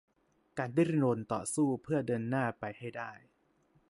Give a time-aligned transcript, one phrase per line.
[0.57, 3.11] การดิ้นรนต่อสู้เพื่อเดินหน้าไปให้ได้